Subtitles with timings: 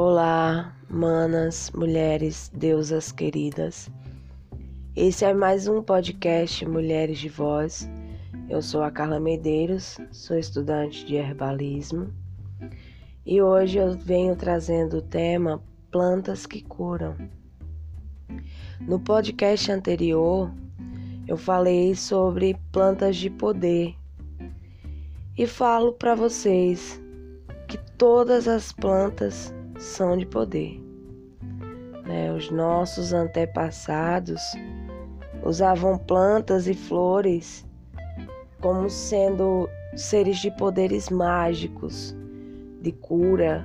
[0.00, 3.90] Olá, manas, mulheres, deusas queridas.
[4.94, 7.90] Esse é mais um podcast Mulheres de Voz.
[8.48, 12.14] Eu sou a Carla Medeiros, sou estudante de herbalismo
[13.26, 15.60] e hoje eu venho trazendo o tema
[15.90, 17.16] Plantas que Curam.
[18.80, 20.48] No podcast anterior,
[21.26, 23.96] eu falei sobre plantas de poder
[25.36, 27.02] e falo para vocês
[27.66, 30.82] que todas as plantas são de poder.
[32.04, 32.32] Né?
[32.32, 34.42] Os nossos antepassados
[35.42, 37.66] usavam plantas e flores
[38.60, 42.14] como sendo seres de poderes mágicos,
[42.82, 43.64] de cura.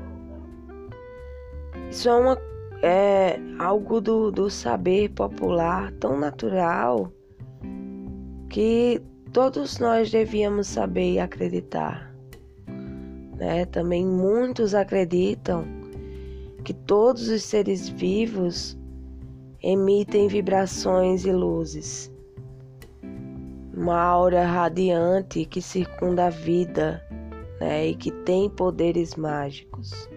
[1.90, 2.38] Isso é, uma,
[2.84, 7.12] é algo do, do saber popular tão natural
[8.49, 9.02] que
[9.32, 12.13] todos nós devíamos saber e acreditar.
[13.35, 13.66] Né?
[13.66, 15.83] Também muitos acreditam
[16.64, 18.78] que todos os seres vivos
[19.62, 22.12] emitem vibrações e luzes.
[23.74, 27.04] Uma aura radiante que circunda a vida
[27.60, 30.10] né, e que tem poderes mágicos.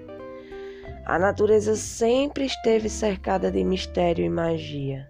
[1.05, 5.09] A natureza sempre esteve cercada de mistério e magia.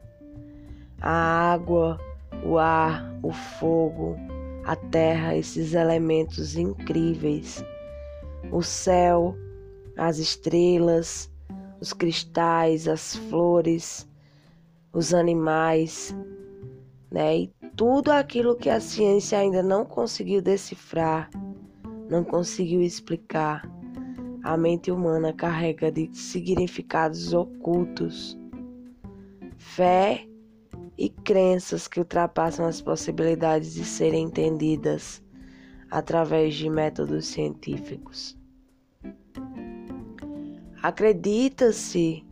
[1.01, 1.99] A água,
[2.45, 4.17] o ar, o fogo,
[4.65, 7.65] a terra, esses elementos incríveis,
[8.51, 9.37] o céu,
[9.97, 11.31] as estrelas,
[11.81, 14.09] os cristais, as flores,
[14.93, 16.15] os animais,
[17.11, 17.39] né?
[17.39, 21.31] E tudo aquilo que a ciência ainda não conseguiu decifrar,
[22.09, 23.69] não conseguiu explicar.
[24.43, 28.39] A mente humana carrega de significados ocultos,
[29.57, 30.27] fé
[30.97, 35.23] e crenças que ultrapassam as possibilidades de serem entendidas
[35.91, 38.39] através de métodos científicos.
[40.87, 42.25] Acredita-se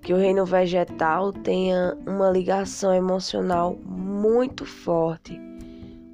[0.00, 5.38] que o reino vegetal tenha uma ligação emocional muito forte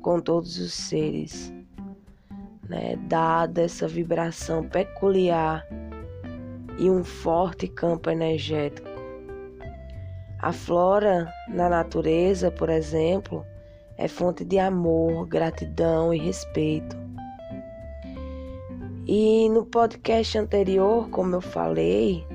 [0.02, 1.54] com todos os seres,
[2.68, 2.96] né?
[3.06, 5.64] dada essa vibração peculiar
[6.80, 8.88] e um forte campo energético.
[10.40, 13.46] A flora na natureza, por exemplo,
[13.96, 17.07] é fonte de amor, gratidão e respeito.
[19.10, 22.26] E no podcast anterior, como eu falei,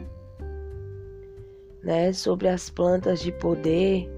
[1.83, 4.09] né, sobre as plantas de poder,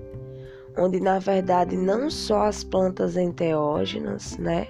[0.77, 4.67] onde na verdade não só as plantas enteógenas, né,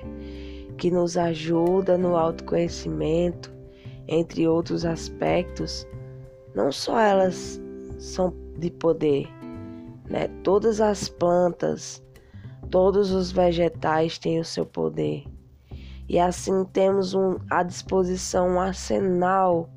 [0.79, 3.53] que nos ajudam no autoconhecimento,
[4.07, 5.87] entre outros aspectos,
[6.55, 7.61] não só elas
[7.99, 9.27] são de poder,
[10.09, 10.27] né?
[10.43, 12.03] Todas as plantas,
[12.71, 15.34] todos os vegetais têm o seu poder.
[16.07, 19.69] E assim temos um, à disposição um arsenal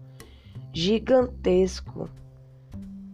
[0.73, 2.09] gigantesco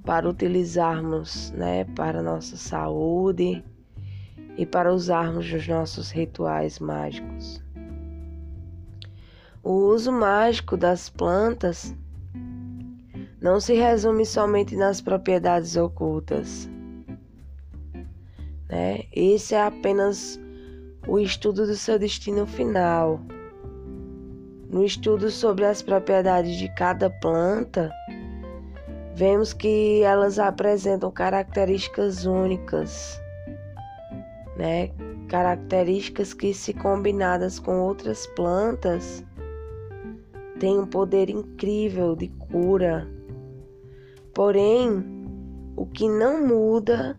[0.04, 3.64] para utilizarmos né, para nossa saúde
[4.56, 7.62] e para usarmos nos nossos rituais mágicos.
[9.62, 11.96] O uso mágico das plantas
[13.40, 16.68] não se resume somente nas propriedades ocultas.
[18.68, 19.04] Né?
[19.12, 20.38] Esse é apenas
[21.06, 23.20] o estudo do seu destino final.
[24.70, 27.90] No estudo sobre as propriedades de cada planta,
[29.14, 33.20] vemos que elas apresentam características únicas,
[34.56, 34.90] né?
[35.28, 39.24] Características que, se combinadas com outras plantas,
[40.58, 43.08] têm um poder incrível de cura.
[44.34, 45.04] Porém,
[45.76, 47.18] o que não muda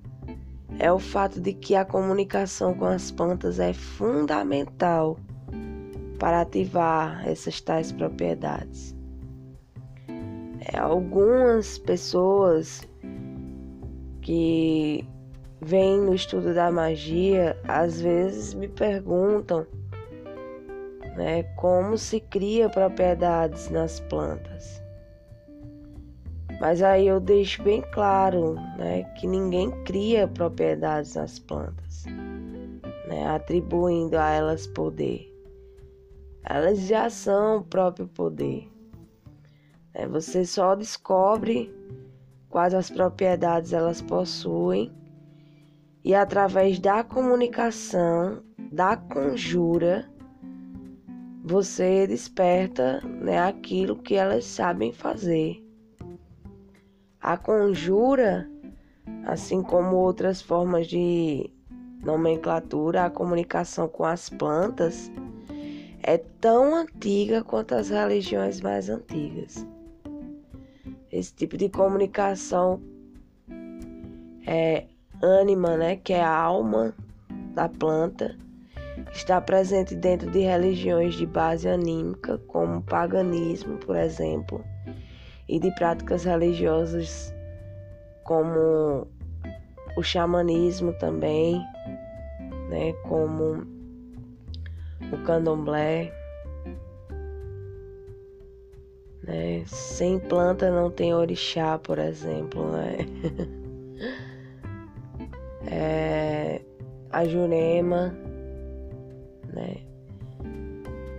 [0.79, 5.17] é o fato de que a comunicação com as plantas é fundamental
[6.19, 8.95] para ativar essas tais propriedades.
[10.73, 12.87] É, algumas pessoas
[14.21, 15.07] que
[15.61, 19.65] vêm no estudo da magia às vezes me perguntam
[21.15, 24.84] né, como se cria propriedades nas plantas.
[26.65, 32.05] Mas aí eu deixo bem claro né, que ninguém cria propriedades nas plantas,
[33.07, 35.31] né, atribuindo a elas poder.
[36.43, 38.67] Elas já são o próprio poder.
[39.93, 41.71] É, você só descobre
[42.49, 44.91] quais as propriedades elas possuem
[46.03, 48.41] e através da comunicação,
[48.71, 50.09] da conjura,
[51.43, 55.63] você desperta né, aquilo que elas sabem fazer.
[57.25, 58.47] A conjura,
[59.25, 61.49] assim como outras formas de
[62.03, 65.11] nomenclatura, a comunicação com as plantas,
[66.03, 69.65] é tão antiga quanto as religiões mais antigas.
[71.11, 72.79] esse tipo de comunicação
[74.45, 74.85] é
[75.19, 76.93] ânima, né, que é a alma
[77.55, 78.37] da planta,
[79.11, 84.63] está presente dentro de religiões de base anímica, como o paganismo, por exemplo,
[85.47, 87.33] e de práticas religiosas
[88.23, 89.07] como
[89.95, 91.61] o xamanismo também,
[92.69, 93.65] né, como
[95.11, 96.11] o candomblé.
[99.23, 99.63] Né?
[99.65, 102.97] Sem planta não tem orixá, por exemplo, né?
[105.67, 106.61] é,
[107.11, 108.15] a jurema,
[109.53, 109.77] né?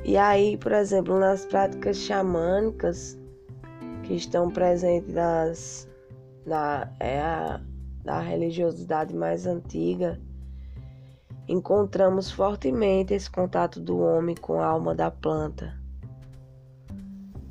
[0.04, 3.18] E aí, por exemplo, nas práticas xamânicas
[4.06, 5.88] que estão presentes nas,
[6.46, 10.20] na, é a, religiosidade mais antiga,
[11.48, 15.76] encontramos fortemente esse contato do homem com a alma da planta.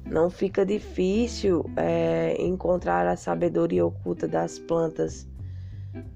[0.05, 5.27] Não fica difícil é, encontrar a sabedoria oculta das plantas,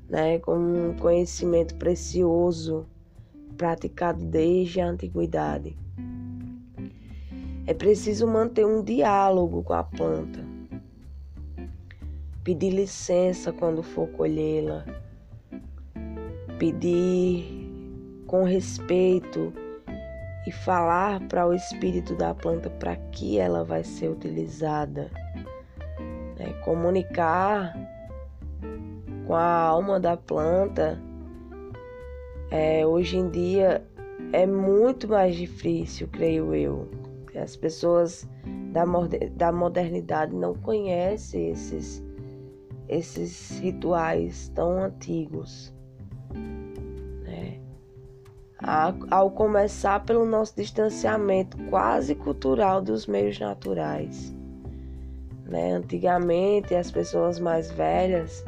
[0.07, 2.85] né, com um conhecimento precioso
[3.57, 5.77] praticado desde a antiguidade.
[7.69, 10.39] É preciso manter um diálogo com a planta,
[12.44, 14.83] pedir licença quando for colhê-la,
[16.57, 17.69] pedir
[18.25, 19.54] com respeito
[20.48, 25.12] e falar para o espírito da planta para que ela vai ser utilizada.
[26.39, 26.51] Né?
[26.66, 27.77] Comunicar
[29.27, 31.00] com a alma da planta
[32.50, 33.86] é, hoje em dia
[34.33, 37.08] é muito mais difícil, creio eu.
[37.41, 38.27] As pessoas
[38.71, 38.83] da,
[39.36, 42.03] da modernidade não conhecem esses,
[42.88, 45.74] esses rituais tão antigos
[49.09, 54.35] ao começar pelo nosso distanciamento quase cultural dos meios naturais.
[55.45, 55.71] Né?
[55.71, 58.44] Antigamente, as pessoas mais velhas,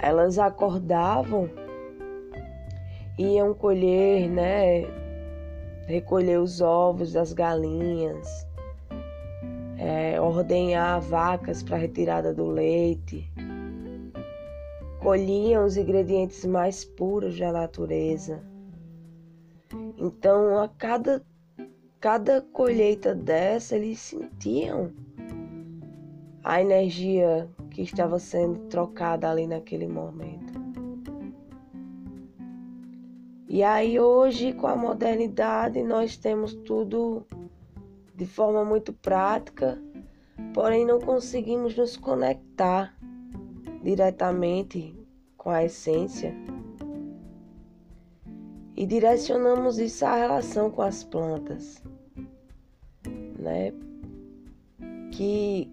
[0.00, 1.50] elas acordavam,
[3.18, 5.07] iam colher, né?
[5.88, 8.46] Recolher os ovos das galinhas,
[9.76, 13.28] é, ordenhar vacas para retirada do leite,
[15.00, 18.40] colhiam os ingredientes mais puros da natureza
[20.00, 21.24] então, a cada,
[21.98, 24.92] cada colheita dessa, eles sentiam
[26.44, 30.47] a energia que estava sendo trocada ali naquele momento.
[33.50, 37.26] E aí, hoje, com a modernidade, nós temos tudo
[38.14, 39.80] de forma muito prática,
[40.52, 42.94] porém não conseguimos nos conectar
[43.82, 44.94] diretamente
[45.34, 46.34] com a essência
[48.76, 51.82] e direcionamos isso à relação com as plantas,
[53.38, 53.72] né?
[55.10, 55.72] Que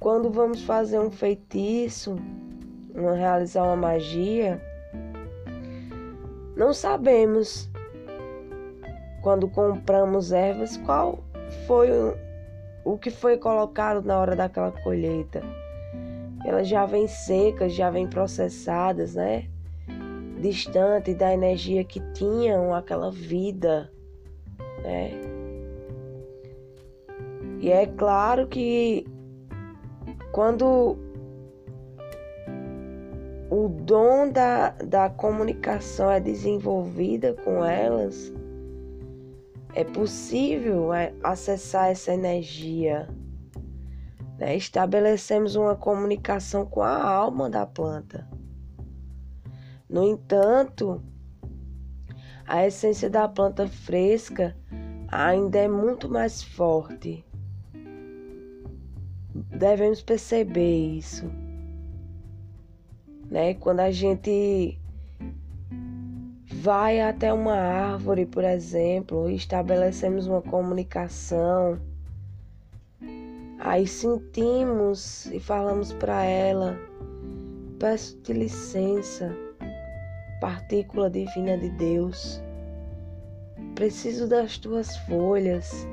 [0.00, 2.16] quando vamos fazer um feitiço,
[2.94, 4.58] realizar uma magia,
[6.56, 7.70] não sabemos
[9.22, 11.24] quando compramos ervas qual
[11.66, 11.88] foi
[12.84, 15.42] o, que foi colocado na hora daquela colheita.
[16.44, 19.48] Elas já vêm secas, já vêm processadas, né?
[20.44, 23.90] distante da energia que tinham aquela vida,
[24.82, 25.10] né?
[27.60, 29.06] E é claro que
[30.32, 30.98] quando
[33.54, 38.32] o dom da, da comunicação é desenvolvida com elas,
[39.74, 40.88] é possível
[41.22, 43.08] acessar essa energia.
[44.38, 44.56] Né?
[44.56, 48.28] Estabelecemos uma comunicação com a alma da planta.
[49.88, 51.00] No entanto,
[52.44, 54.56] a essência da planta fresca
[55.06, 57.24] ainda é muito mais forte.
[59.32, 61.43] Devemos perceber isso.
[63.34, 63.54] Né?
[63.54, 64.78] Quando a gente
[66.52, 71.80] vai até uma árvore, por exemplo, e estabelecemos uma comunicação,
[73.58, 76.78] aí sentimos e falamos para ela:
[77.80, 79.34] peço-te licença
[80.40, 82.40] partícula divina de Deus.
[83.74, 85.84] Preciso das tuas folhas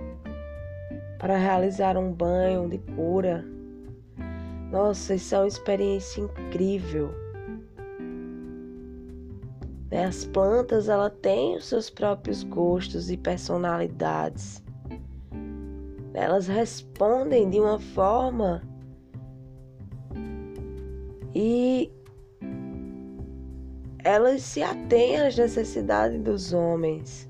[1.17, 3.43] para realizar um banho de cura.
[4.71, 7.20] Nossa, isso é uma experiência incrível.
[9.91, 14.63] Né, as plantas ela têm os seus próprios gostos e personalidades.
[16.13, 18.61] Elas respondem de uma forma
[21.35, 21.91] e
[24.03, 27.29] elas se atêm às necessidades dos homens.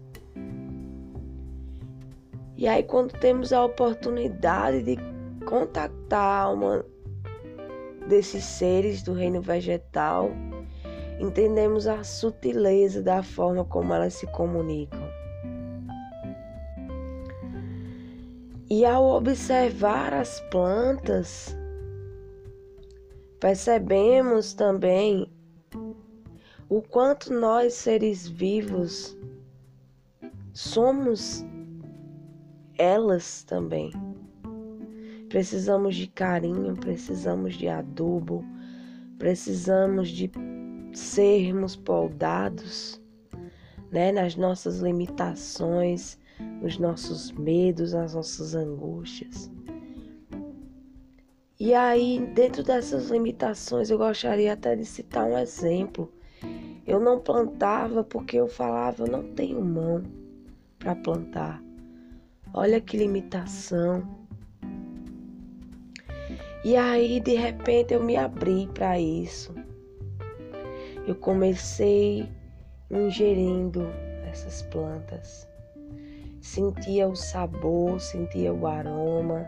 [2.55, 4.97] E aí, quando temos a oportunidade de
[5.45, 6.85] contactar uma
[8.07, 10.29] desses seres do reino vegetal,
[11.21, 15.07] entendemos a sutileza da forma como elas se comunicam.
[18.67, 21.55] E ao observar as plantas,
[23.39, 25.31] percebemos também
[26.67, 29.15] o quanto nós, seres vivos,
[30.53, 31.45] somos
[32.77, 33.91] elas também.
[35.29, 38.43] Precisamos de carinho, precisamos de adubo,
[39.17, 40.31] precisamos de
[40.93, 43.01] sermos poldados
[43.91, 46.17] né, nas nossas limitações,
[46.61, 49.51] nos nossos medos, nas nossas angústias.
[51.59, 56.11] E aí, dentro dessas limitações, eu gostaria até de citar um exemplo.
[56.87, 60.01] Eu não plantava porque eu falava, eu não tenho mão
[60.79, 61.61] para plantar.
[62.51, 64.03] Olha que limitação.
[66.65, 69.53] E aí, de repente, eu me abri para isso.
[71.07, 72.29] Eu comecei
[72.89, 73.87] ingerindo
[74.29, 75.51] essas plantas
[76.41, 79.45] sentia o sabor, sentia o aroma,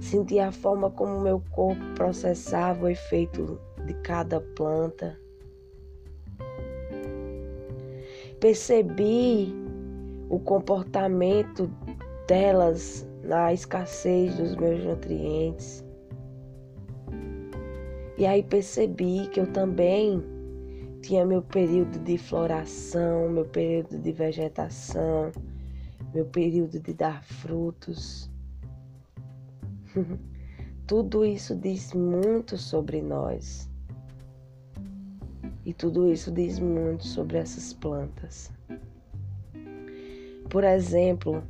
[0.00, 5.18] sentia a forma como meu corpo processava o efeito de cada planta.
[8.40, 9.54] Percebi
[10.28, 11.70] o comportamento
[12.26, 15.84] delas na escassez dos meus nutrientes.
[18.18, 20.22] E aí percebi que eu também
[21.02, 25.30] tinha meu período de floração, meu período de vegetação,
[26.14, 28.30] meu período de dar frutos.
[30.86, 33.68] tudo isso diz muito sobre nós.
[35.64, 38.50] E tudo isso diz muito sobre essas plantas.
[40.48, 41.42] Por exemplo,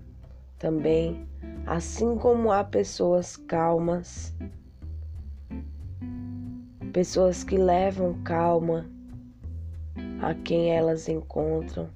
[0.59, 1.29] também,
[1.65, 4.35] assim como há pessoas calmas,
[6.97, 8.87] pessoas que levam calma
[10.23, 11.91] a quem elas encontram,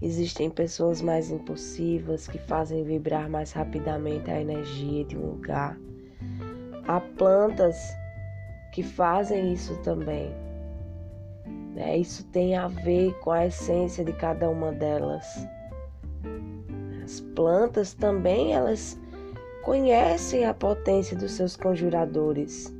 [0.00, 5.78] Existem pessoas mais impulsivas que fazem vibrar mais rapidamente a energia de um lugar.
[6.86, 7.76] Há plantas
[8.72, 10.30] que fazem isso também.
[11.74, 11.96] Né?
[11.96, 15.26] Isso tem a ver com a essência de cada uma delas.
[17.02, 19.00] As plantas também elas
[19.62, 22.73] conhecem a potência dos seus conjuradores.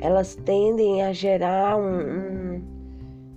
[0.00, 2.78] Elas tendem a gerar um, um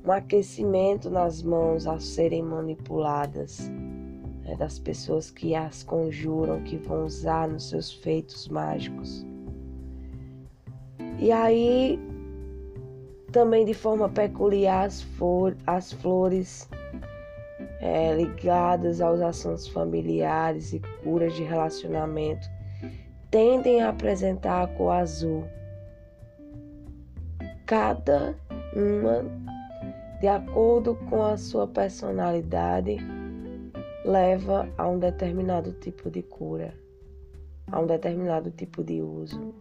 [0.05, 3.69] um aquecimento nas mãos a serem manipuladas,
[4.43, 9.25] né, das pessoas que as conjuram, que vão usar nos seus feitos mágicos.
[11.19, 11.99] E aí,
[13.31, 16.67] também de forma peculiar, as, flor, as flores
[17.79, 22.47] é, ligadas aos assuntos familiares e curas de relacionamento
[23.29, 25.45] tendem a apresentar a cor azul.
[27.71, 28.35] Cada
[28.75, 29.23] uma
[30.19, 32.97] de acordo com a sua personalidade,
[34.03, 36.73] leva a um determinado tipo de cura,
[37.71, 39.55] a um determinado tipo de uso.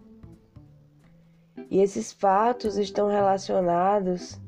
[1.70, 4.40] E esses fatos estão relacionados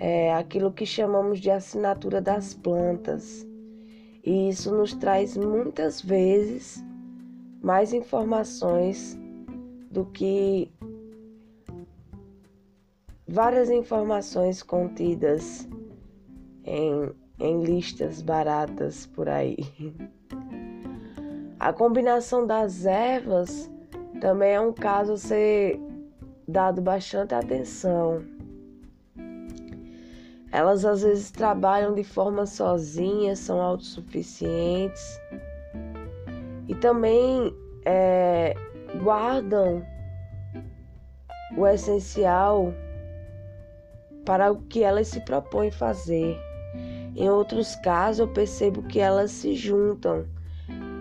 [0.00, 3.46] é, àquilo que chamamos de assinatura das plantas.
[4.24, 6.82] E isso nos traz muitas vezes
[7.60, 9.18] mais informações
[9.90, 10.72] do que
[13.28, 15.68] várias informações contidas
[16.64, 19.58] em, em listas baratas por aí.
[21.60, 23.70] A combinação das ervas
[24.20, 25.78] também é um caso a ser
[26.46, 28.24] dado bastante atenção.
[30.50, 35.20] Elas às vezes trabalham de forma sozinhas, são autossuficientes
[36.66, 37.54] e também
[37.84, 38.54] é,
[39.02, 39.84] guardam
[41.54, 42.72] o essencial
[44.28, 46.38] para o que elas se propõem fazer.
[47.16, 50.26] Em outros casos, eu percebo que elas se juntam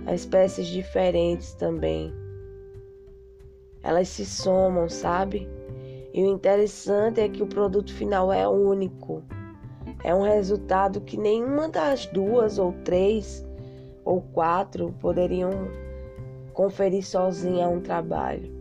[0.05, 2.13] a espécies diferentes também.
[3.83, 5.45] Elas se somam, sabe?
[6.13, 9.21] E o interessante é que o produto final é único.
[10.05, 13.45] É um resultado que nenhuma das duas ou três
[14.05, 15.51] ou quatro poderiam
[16.53, 18.55] conferir sozinha a um trabalho.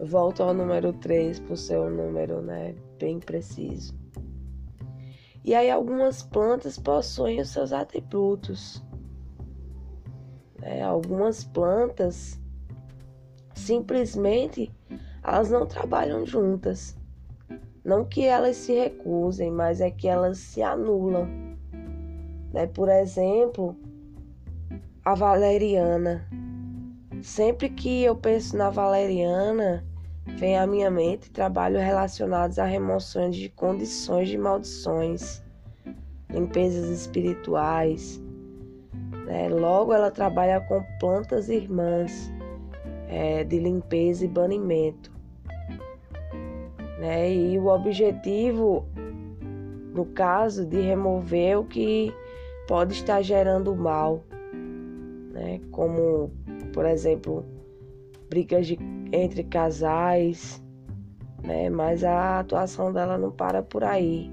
[0.00, 3.97] Volto ao número 3 por ser um número né, bem preciso.
[5.48, 8.84] E aí algumas plantas possuem os seus atributos.
[10.60, 12.38] É, algumas plantas
[13.54, 14.70] simplesmente
[15.24, 16.94] elas não trabalham juntas.
[17.82, 21.26] Não que elas se recusem, mas é que elas se anulam.
[22.52, 22.66] Né?
[22.66, 23.74] Por exemplo,
[25.02, 26.28] a valeriana.
[27.22, 29.82] Sempre que eu penso na valeriana,
[30.36, 35.42] vem à minha mente trabalhos relacionados a remoções de condições de maldições,
[36.30, 38.20] limpezas espirituais.
[39.26, 39.48] Né?
[39.48, 42.32] Logo, ela trabalha com plantas irmãs
[43.08, 45.10] é, de limpeza e banimento.
[46.98, 47.32] Né?
[47.32, 48.86] E o objetivo,
[49.94, 52.12] no caso, de remover o que
[52.66, 54.22] pode estar gerando mal,
[55.32, 55.60] né?
[55.70, 56.30] como,
[56.72, 57.44] por exemplo,
[58.28, 58.78] brigas de,
[59.12, 60.62] entre casais,
[61.42, 61.70] né?
[61.70, 64.30] Mas a atuação dela não para por aí.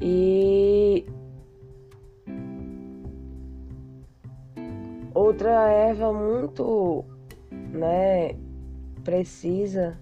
[0.00, 1.04] E
[5.12, 7.04] outra erva muito,
[7.50, 8.34] né,
[9.04, 9.98] precisa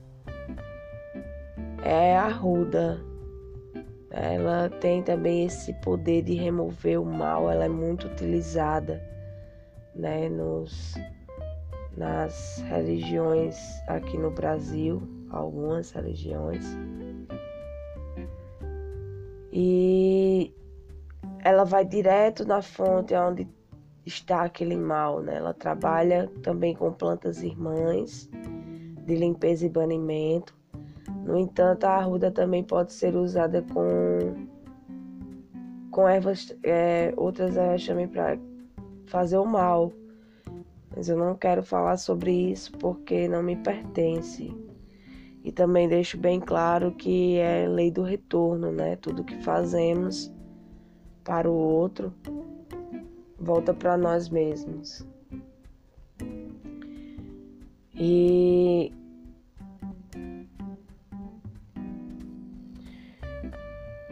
[1.82, 3.00] é a ruda.
[4.10, 9.02] Ela tem também esse poder de remover o mal, ela é muito utilizada,
[9.94, 10.94] né, nos
[11.96, 13.56] nas religiões
[13.88, 16.64] aqui no Brasil, algumas religiões.
[19.52, 20.54] E
[21.44, 23.48] ela vai direto na fonte onde
[24.04, 25.36] está aquele mal, né?
[25.36, 28.28] Ela trabalha também com plantas irmãs
[29.04, 30.56] de limpeza e banimento.
[31.24, 34.46] No entanto, a arruda também pode ser usada com
[35.90, 38.38] com ervas, é, outras ervas também para
[39.06, 39.92] fazer o mal
[40.94, 44.54] mas eu não quero falar sobre isso porque não me pertence.
[45.44, 48.96] E também deixo bem claro que é lei do retorno, né?
[48.96, 50.32] Tudo que fazemos
[51.24, 52.12] para o outro
[53.38, 55.06] volta para nós mesmos.
[57.94, 58.67] E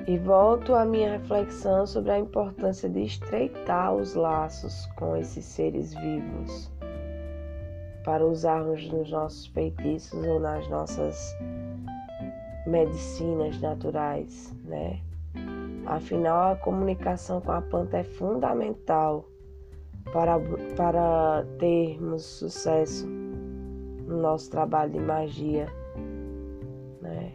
[0.07, 5.93] E volto à minha reflexão sobre a importância de estreitar os laços com esses seres
[5.95, 6.71] vivos
[8.05, 11.37] para usarmos nos nossos feitiços ou nas nossas
[12.65, 15.01] medicinas naturais, né?
[15.87, 19.25] Afinal, a comunicação com a planta é fundamental
[20.13, 20.39] para,
[20.77, 25.67] para termos sucesso no nosso trabalho de magia,
[27.03, 27.33] né?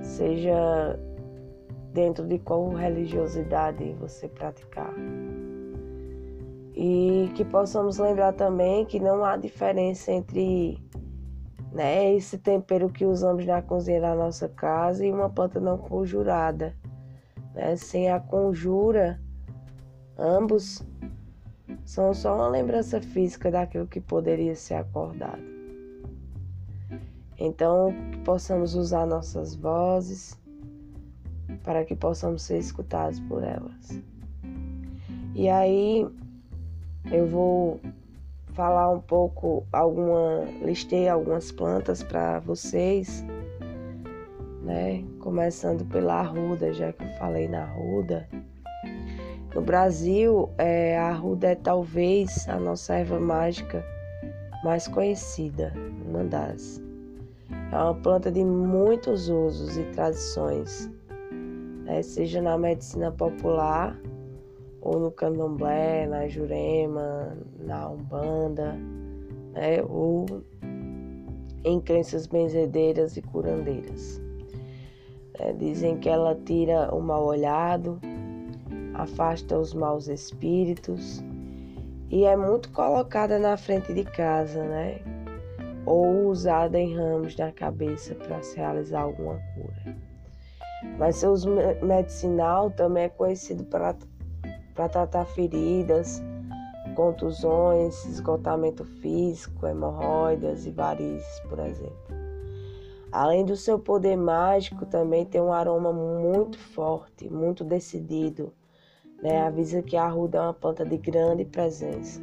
[0.00, 0.96] Seja
[1.98, 4.94] dentro de qual religiosidade você praticar.
[6.72, 10.78] E que possamos lembrar também que não há diferença entre
[11.72, 16.72] né, esse tempero que usamos na cozinha da nossa casa e uma planta não conjurada.
[17.52, 17.74] Né?
[17.74, 19.20] Sem a conjura,
[20.16, 20.80] ambos
[21.84, 25.42] são só uma lembrança física daquilo que poderia ser acordado.
[27.36, 30.38] Então, que possamos usar nossas vozes
[31.68, 34.00] para que possamos ser escutados por elas.
[35.34, 36.08] E aí,
[37.12, 37.78] eu vou
[38.54, 43.22] falar um pouco, alguma, listei algumas plantas para vocês,
[44.62, 45.04] né?
[45.20, 48.26] Começando pela arruda, já que eu falei na arruda.
[49.54, 53.84] No Brasil, é, a arruda é talvez a nossa erva mágica
[54.64, 55.74] mais conhecida,
[56.06, 56.80] uma das.
[57.70, 60.90] É uma planta de muitos usos e tradições,
[61.88, 62.02] né?
[62.02, 63.98] seja na medicina popular
[64.80, 68.74] ou no candomblé, na jurema, na umbanda,
[69.52, 69.82] né?
[69.88, 70.26] ou
[71.64, 74.20] em crenças benzedeiras e curandeiras.
[75.34, 77.98] É, dizem que ela tira o mal olhado,
[78.94, 81.22] afasta os maus espíritos
[82.10, 84.98] e é muito colocada na frente de casa, né?
[85.86, 90.07] Ou usada em ramos da cabeça para se realizar alguma cura.
[90.98, 91.50] Mas seu uso
[91.82, 93.94] medicinal também é conhecido para
[94.74, 96.22] tratar feridas,
[96.94, 102.08] contusões, esgotamento físico, hemorroidas e varizes, por exemplo.
[103.10, 108.52] Além do seu poder mágico, também tem um aroma muito forte, muito decidido.
[109.22, 109.40] Né?
[109.40, 112.20] Avisa que a arruda é uma planta de grande presença.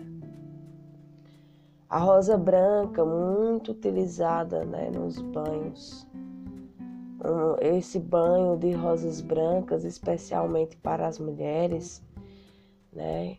[1.89, 6.04] A rosa branca, muito utilizada né, nos banhos.
[7.61, 12.03] Esse banho de rosas brancas, especialmente para as mulheres,
[12.91, 13.37] né?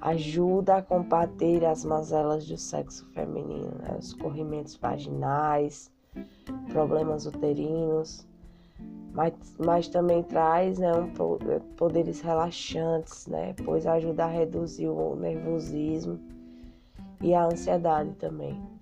[0.00, 3.96] Ajuda a combater as mazelas do sexo feminino, né?
[3.98, 5.90] os corrimentos vaginais,
[6.68, 8.26] problemas uterinos,
[9.12, 11.12] mas, mas também traz né, um,
[11.76, 13.54] poderes relaxantes, né?
[13.64, 16.20] Pois ajuda a reduzir o nervosismo
[17.20, 18.77] e a ansiedade também.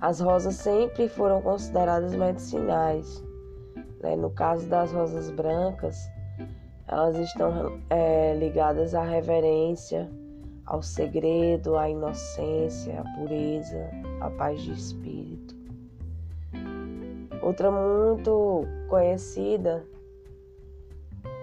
[0.00, 3.24] As rosas sempre foram consideradas medicinais.
[4.02, 4.14] Né?
[4.14, 5.96] No caso das rosas brancas,
[6.86, 10.08] elas estão é, ligadas à reverência,
[10.66, 15.56] ao segredo, à inocência, à pureza, à paz de espírito.
[17.42, 19.84] Outra muito conhecida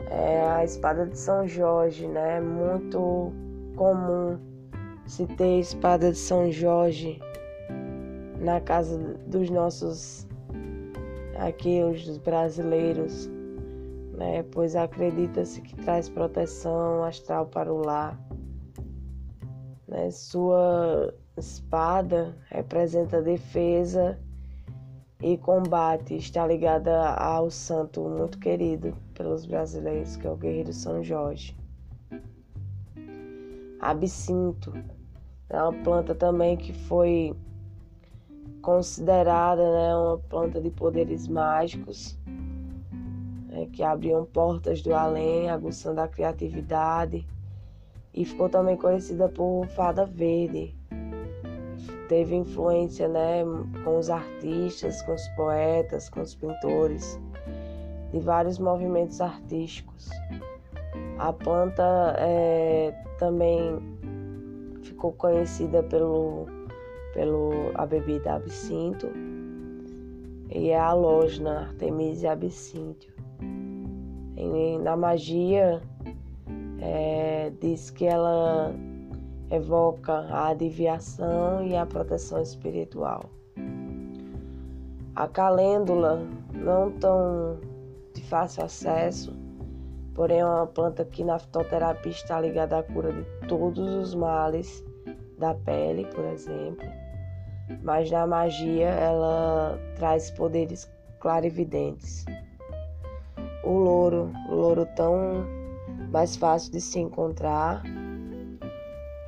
[0.09, 2.39] é a espada de São Jorge, né?
[2.39, 3.31] Muito
[3.75, 4.37] comum
[5.07, 7.19] se ter espada de São Jorge
[8.43, 10.27] na casa dos nossos
[11.37, 13.29] aqui os brasileiros,
[14.13, 14.43] né?
[14.51, 18.19] Pois acredita-se que traz proteção astral para o lar.
[19.87, 20.11] Né?
[20.11, 24.19] Sua espada representa defesa
[25.21, 31.01] e combate, está ligada ao santo muito querido pelos brasileiros, que é o guerreiro São
[31.01, 31.55] Jorge.
[33.79, 34.73] Absinto
[35.49, 37.35] é uma planta também que foi
[38.61, 42.17] considerada né, uma planta de poderes mágicos,
[43.49, 47.27] né, que abriam portas do além, aguçando a criatividade,
[48.13, 50.75] e ficou também conhecida por fada verde.
[52.07, 53.43] Teve influência né,
[53.83, 57.19] com os artistas, com os poetas, com os pintores,
[58.11, 60.09] de vários movimentos artísticos.
[61.17, 63.79] A planta é, também
[64.83, 66.45] ficou conhecida pelo
[67.13, 69.07] pelo a bebida absinto
[70.53, 73.07] e é a lojna Artemisia absinto.
[74.35, 75.81] E na magia
[76.79, 78.73] é, diz que ela
[79.49, 83.29] evoca a adivinhação e a proteção espiritual.
[85.15, 87.59] A calêndula, não tão
[88.13, 89.33] de fácil acesso,
[90.13, 94.83] porém é uma planta que na fitoterapia está ligada à cura de todos os males
[95.37, 97.02] da pele, por exemplo
[97.81, 102.25] mas na magia ela traz poderes clarividentes.
[103.63, 105.45] O louro, o louro tão
[106.11, 107.81] mais fácil de se encontrar,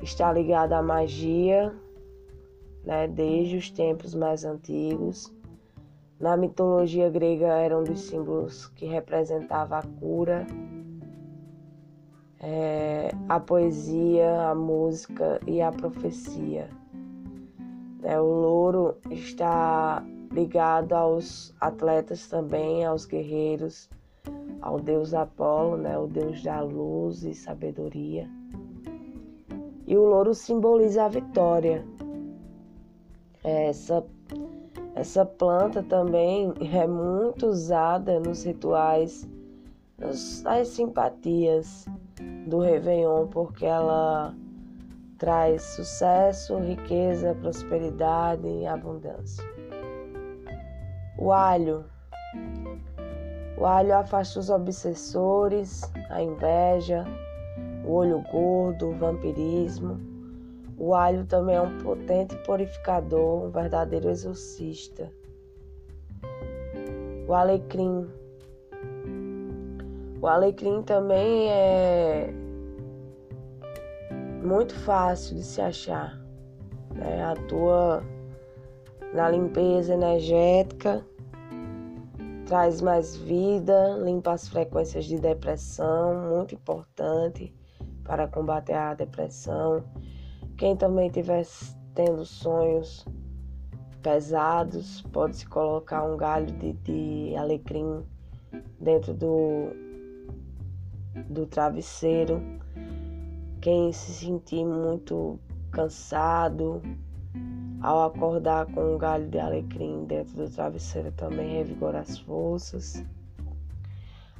[0.02, 1.74] está ligado à magia,
[2.84, 5.32] né, desde os tempos mais antigos.
[6.20, 10.46] Na mitologia grega era um dos símbolos que representava a cura,
[12.40, 16.70] é, a poesia, a música e a profecia.
[18.02, 23.88] É, o louro está ligado aos atletas também, aos guerreiros,
[24.60, 28.28] ao deus Apolo, né, o deus da luz e sabedoria.
[29.86, 31.86] E o louro simboliza a vitória.
[33.44, 34.04] É, essa,
[34.94, 39.28] essa planta também é muito usada nos rituais,
[39.98, 41.86] nas simpatias
[42.46, 44.34] do Réveillon, porque ela
[45.18, 49.44] traz sucesso, riqueza, prosperidade e abundância.
[51.18, 51.84] O alho.
[53.58, 57.04] O alho afasta os obsessores, a inveja,
[57.84, 59.98] o olho gordo, o vampirismo.
[60.78, 65.10] O alho também é um potente purificador, um verdadeiro exorcista.
[67.26, 68.06] O alecrim.
[70.20, 72.45] O alecrim também é
[74.46, 76.16] muito fácil de se achar.
[76.94, 77.24] Né?
[77.24, 78.02] Atua
[79.12, 81.04] na limpeza energética,
[82.46, 87.52] traz mais vida, limpa as frequências de depressão, muito importante
[88.04, 89.82] para combater a depressão.
[90.56, 91.44] Quem também estiver
[91.94, 93.04] tendo sonhos
[94.02, 98.04] pesados, pode se colocar um galho de, de alecrim
[98.78, 99.70] dentro do,
[101.28, 102.40] do travesseiro
[103.66, 105.40] quem se sentir muito
[105.72, 106.80] cansado,
[107.82, 113.04] ao acordar com um galho de alecrim dentro do travesseiro também revigora as forças.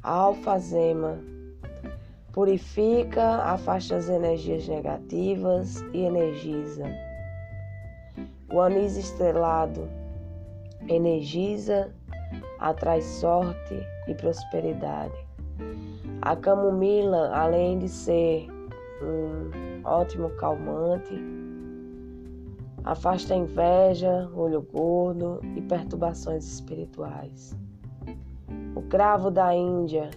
[0.00, 1.18] A alfazema
[2.32, 6.84] purifica, afasta as energias negativas e energiza.
[8.48, 9.88] O anis estrelado
[10.86, 11.92] energiza,
[12.60, 13.74] atrai sorte
[14.06, 15.18] e prosperidade.
[16.22, 18.54] A camomila, além de ser
[19.02, 21.14] um ótimo calmante.
[22.84, 27.56] Afasta a inveja, olho gordo e perturbações espirituais.
[28.74, 30.10] O cravo da Índia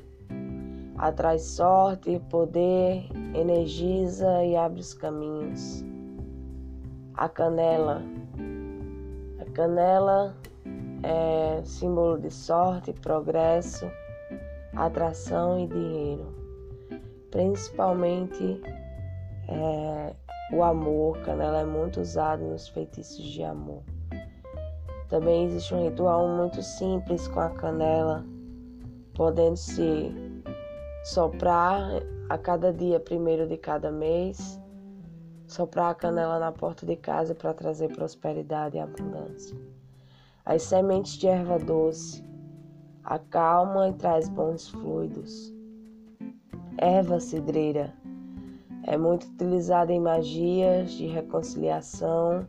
[0.98, 5.84] atrai sorte, poder, energiza e abre os caminhos.
[7.16, 8.04] A canela.
[9.40, 10.36] A canela
[11.02, 13.90] é símbolo de sorte, progresso,
[14.76, 16.39] atração e dinheiro
[17.32, 18.62] principalmente
[19.48, 20.16] é,
[20.54, 23.84] o amor, canela é muito usado nos feitiços de amor.
[25.08, 28.26] Também existe um ritual muito simples com a canela,
[29.14, 30.12] podendo se
[31.04, 31.82] soprar
[32.30, 34.60] a cada dia primeiro de cada mês
[35.50, 39.58] Soprar a canela na porta de casa para trazer prosperidade e abundância.
[40.46, 42.24] As sementes de erva doce
[43.04, 45.52] acalma e traz bons fluidos.
[46.82, 47.94] Erva cidreira
[48.84, 52.48] é muito utilizada em magias de reconciliação,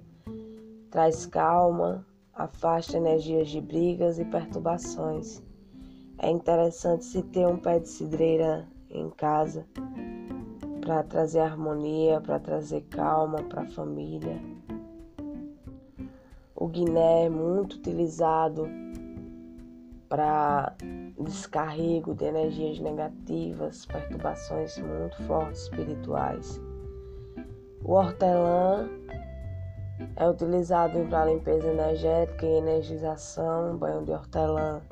[0.88, 5.42] traz calma, afasta energias de brigas e perturbações.
[6.18, 9.66] É interessante se ter um pé de cidreira em casa
[10.80, 14.40] para trazer harmonia, para trazer calma para a família.
[16.54, 18.68] O guiné é muito utilizado
[20.10, 20.74] para
[21.20, 26.60] descarrego de energias negativas, perturbações muito fortes espirituais.
[27.84, 28.90] O hortelã
[30.16, 33.76] é utilizado para limpeza energética e energização.
[33.76, 34.82] Banho de hortelã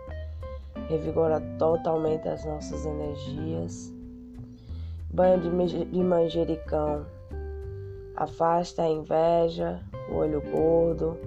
[0.88, 3.92] revigora totalmente as nossas energias.
[5.10, 7.04] Banho de manjericão
[8.14, 9.80] afasta a inveja,
[10.12, 11.18] o olho gordo,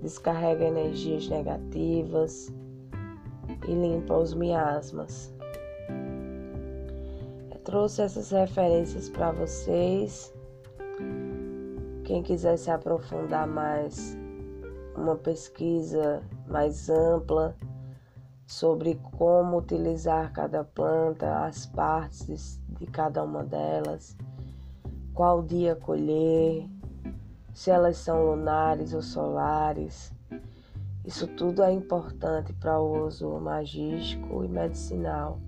[0.00, 2.54] descarrega energias negativas
[3.66, 5.32] e limpa os miasmas.
[7.50, 10.32] Eu trouxe essas referências para vocês.
[12.04, 14.16] Quem quiser se aprofundar mais,
[14.96, 17.56] uma pesquisa mais ampla
[18.46, 24.16] sobre como utilizar cada planta, as partes de, de cada uma delas,
[25.12, 26.68] qual dia colher,
[27.52, 30.12] se elas são lunares ou solares,
[31.06, 35.38] isso tudo é importante para o uso magístico e medicinal.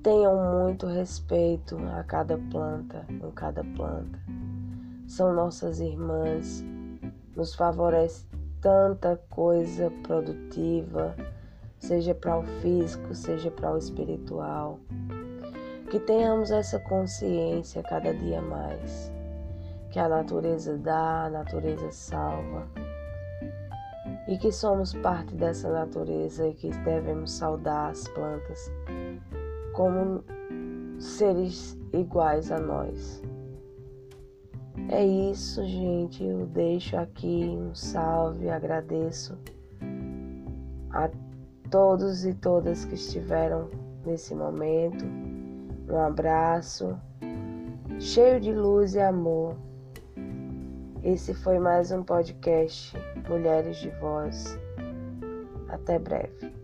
[0.00, 4.16] Tenham muito respeito a cada planta, com cada planta.
[5.08, 6.64] São nossas irmãs,
[7.34, 8.24] nos favorece
[8.60, 11.16] tanta coisa produtiva,
[11.80, 14.78] seja para o físico, seja para o espiritual.
[15.90, 19.12] Que tenhamos essa consciência cada dia mais,
[19.90, 22.68] que a natureza dá, a natureza salva
[24.28, 28.70] e que somos parte dessa natureza e que devemos saudar as plantas
[29.72, 30.24] como
[30.98, 33.22] seres iguais a nós.
[34.88, 36.24] É isso, gente.
[36.24, 39.36] Eu deixo aqui um salve, agradeço
[40.90, 41.10] a
[41.70, 43.68] todos e todas que estiveram
[44.04, 45.04] nesse momento.
[45.88, 46.98] Um abraço
[47.98, 49.56] cheio de luz e amor.
[51.04, 52.96] Esse foi mais um podcast
[53.28, 54.56] Mulheres de Voz.
[55.68, 56.61] Até breve.